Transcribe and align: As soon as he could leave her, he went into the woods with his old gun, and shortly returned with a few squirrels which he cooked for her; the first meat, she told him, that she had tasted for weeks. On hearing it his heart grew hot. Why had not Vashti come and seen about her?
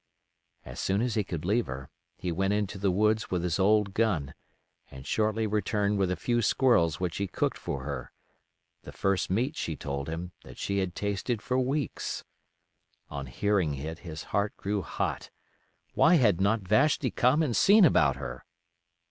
As 0.65 0.79
soon 0.79 1.03
as 1.03 1.13
he 1.13 1.23
could 1.23 1.45
leave 1.45 1.67
her, 1.67 1.91
he 2.17 2.31
went 2.31 2.53
into 2.53 2.79
the 2.79 2.89
woods 2.89 3.29
with 3.29 3.43
his 3.43 3.59
old 3.59 3.93
gun, 3.93 4.33
and 4.89 5.05
shortly 5.05 5.45
returned 5.45 5.99
with 5.99 6.09
a 6.09 6.15
few 6.15 6.41
squirrels 6.41 6.99
which 6.99 7.17
he 7.17 7.27
cooked 7.27 7.55
for 7.59 7.83
her; 7.83 8.11
the 8.81 8.91
first 8.91 9.29
meat, 9.29 9.55
she 9.55 9.75
told 9.75 10.09
him, 10.09 10.31
that 10.43 10.57
she 10.57 10.79
had 10.79 10.95
tasted 10.95 11.39
for 11.39 11.59
weeks. 11.59 12.23
On 13.11 13.27
hearing 13.27 13.75
it 13.75 13.99
his 13.99 14.23
heart 14.23 14.57
grew 14.57 14.81
hot. 14.81 15.29
Why 15.93 16.15
had 16.15 16.41
not 16.41 16.61
Vashti 16.61 17.11
come 17.11 17.43
and 17.43 17.55
seen 17.55 17.85
about 17.85 18.15
her? 18.15 18.43